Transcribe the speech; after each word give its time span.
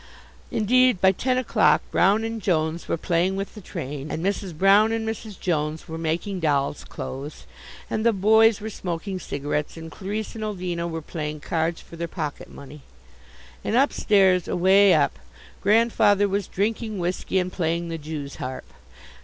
Indeed, 0.49 0.99
by 0.99 1.11
ten 1.11 1.37
o'clock, 1.37 1.83
Brown 1.91 2.23
and 2.23 2.41
Jones 2.41 2.87
were 2.87 2.97
playing 2.97 3.35
with 3.35 3.53
the 3.53 3.61
train, 3.61 4.09
and 4.09 4.25
Mrs. 4.25 4.51
Brown 4.57 4.91
and 4.91 5.07
Mrs. 5.07 5.39
Jones 5.39 5.87
were 5.87 5.99
making 5.99 6.39
dolls' 6.39 6.83
clothes, 6.83 7.45
and 7.87 8.03
the 8.03 8.11
boys 8.11 8.59
were 8.59 8.71
smoking 8.71 9.19
cigarettes, 9.19 9.77
and 9.77 9.91
Clarisse 9.91 10.33
and 10.33 10.43
Ulvina 10.43 10.87
were 10.89 11.03
playing 11.03 11.39
cards 11.41 11.81
for 11.81 11.97
their 11.97 12.07
pocket 12.07 12.49
money. 12.49 12.81
And 13.63 13.75
upstairs 13.75 14.47
away 14.47 14.95
up 14.95 15.19
Grandfather 15.61 16.27
was 16.27 16.47
drinking 16.47 16.97
whisky 16.97 17.37
and 17.37 17.53
playing 17.53 17.89
the 17.89 17.99
Jew's 17.99 18.37
harp. 18.37 18.65